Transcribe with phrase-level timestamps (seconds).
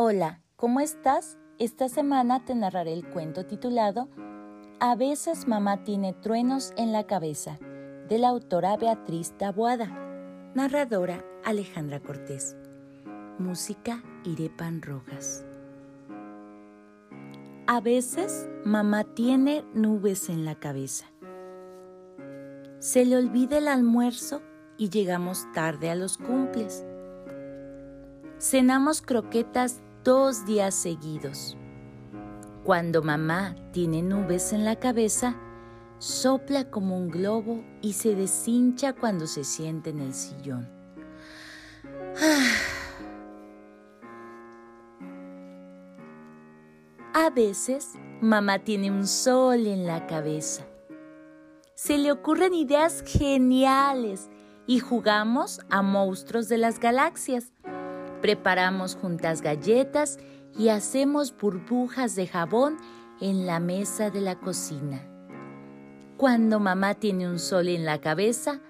[0.00, 1.38] Hola, ¿cómo estás?
[1.58, 4.08] Esta semana te narraré el cuento titulado
[4.78, 7.58] A veces mamá tiene truenos en la cabeza,
[8.08, 9.88] de la autora Beatriz Taboada,
[10.54, 12.56] narradora Alejandra Cortés,
[13.40, 15.44] música Irepan Rojas.
[17.66, 21.06] A veces mamá tiene nubes en la cabeza.
[22.78, 24.42] Se le olvida el almuerzo
[24.76, 26.84] y llegamos tarde a los cumples.
[28.38, 31.56] Cenamos croquetas dos días seguidos.
[32.64, 35.36] Cuando mamá tiene nubes en la cabeza,
[35.98, 40.68] sopla como un globo y se deshincha cuando se siente en el sillón.
[47.14, 50.66] A veces, mamá tiene un sol en la cabeza.
[51.74, 54.30] Se le ocurren ideas geniales
[54.66, 57.52] y jugamos a monstruos de las galaxias
[58.20, 60.18] Preparamos juntas galletas
[60.56, 62.76] y hacemos burbujas de jabón
[63.20, 65.06] en la mesa de la cocina.
[66.16, 68.60] Cuando mamá tiene un sol en la cabeza,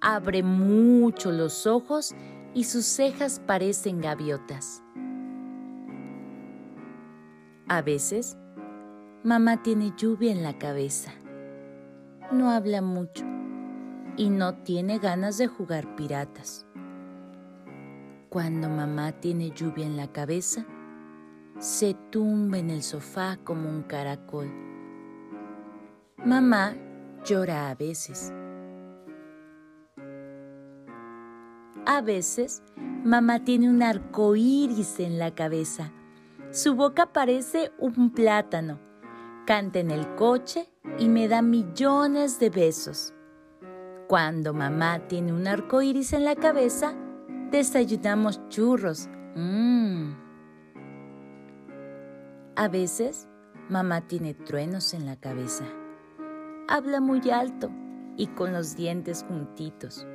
[0.00, 2.14] abre mucho los ojos
[2.54, 4.82] y sus cejas parecen gaviotas.
[7.66, 8.36] A veces,
[9.24, 11.12] mamá tiene lluvia en la cabeza.
[12.30, 13.24] No habla mucho
[14.16, 16.66] y no tiene ganas de jugar piratas.
[18.32, 20.64] Cuando mamá tiene lluvia en la cabeza,
[21.58, 24.50] se tumba en el sofá como un caracol.
[26.16, 26.74] Mamá
[27.26, 28.32] llora a veces.
[31.84, 32.62] A veces,
[33.04, 35.92] mamá tiene un arco iris en la cabeza.
[36.52, 38.80] Su boca parece un plátano.
[39.46, 43.12] Canta en el coche y me da millones de besos.
[44.08, 46.94] Cuando mamá tiene un arco iris en la cabeza,
[47.52, 49.08] desayunamos churros.
[49.36, 50.14] Mmm.
[52.56, 53.28] A veces,
[53.68, 55.64] mamá tiene truenos en la cabeza.
[56.68, 57.70] Habla muy alto
[58.16, 60.06] y con los dientes juntitos.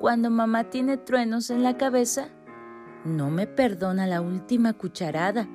[0.00, 2.28] Cuando mamá tiene truenos en la cabeza,
[3.04, 5.48] no me perdona la última cucharada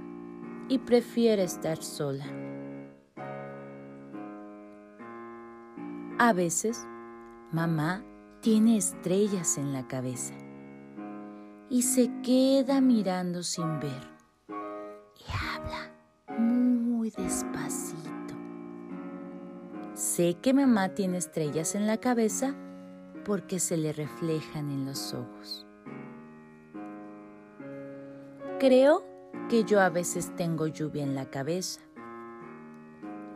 [0.68, 2.25] y prefiere estar sola.
[6.18, 6.86] A veces,
[7.52, 8.03] mamá
[8.42, 10.34] tiene estrellas en la cabeza
[11.69, 14.09] y se queda mirando sin ver.
[15.18, 15.91] Y habla
[16.38, 18.35] muy despacito.
[19.94, 22.56] Sé que mamá tiene estrellas en la cabeza
[23.25, 25.66] porque se le reflejan en los ojos.
[28.59, 29.03] Creo
[29.50, 31.81] que yo a veces tengo lluvia en la cabeza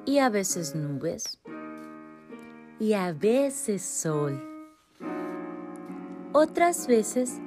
[0.06, 1.40] y a veces nubes
[2.80, 4.42] y a veces sol.
[6.34, 7.40] Otras veces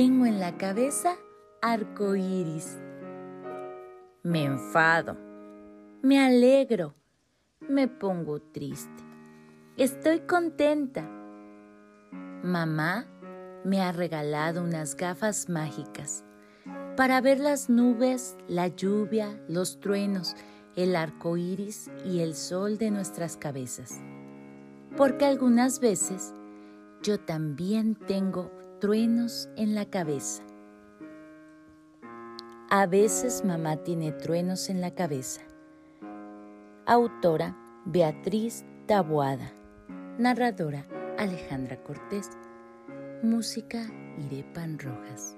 [0.00, 1.16] tengo en la cabeza
[1.60, 2.78] arco iris.
[4.22, 5.16] Me enfado,
[6.02, 6.94] me alegro,
[7.68, 9.02] me pongo triste.
[9.76, 11.02] Estoy contenta.
[12.44, 13.08] Mamá
[13.64, 16.24] me ha regalado unas gafas mágicas
[16.96, 20.36] para ver las nubes, la lluvia, los truenos,
[20.76, 24.00] el arco iris y el sol de nuestras cabezas.
[24.96, 26.34] Porque algunas veces
[27.02, 30.44] yo también tengo truenos en la cabeza.
[32.70, 35.40] A veces mamá tiene truenos en la cabeza.
[36.86, 37.56] Autora
[37.86, 39.52] Beatriz Taboada.
[40.18, 40.86] Narradora
[41.18, 42.30] Alejandra Cortés.
[43.22, 43.82] Música
[44.18, 45.36] Irepan Rojas.